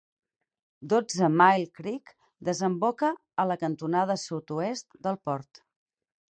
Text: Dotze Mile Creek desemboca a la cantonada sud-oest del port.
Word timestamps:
Dotze 0.93 1.27
Mile 1.41 1.67
Creek 1.81 2.15
desemboca 2.49 3.13
a 3.43 3.47
la 3.53 3.61
cantonada 3.67 4.19
sud-oest 4.25 5.01
del 5.07 5.23
port. 5.29 5.67